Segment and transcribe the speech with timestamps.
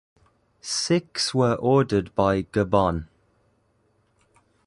[0.61, 3.05] Six were ordered by Gabon.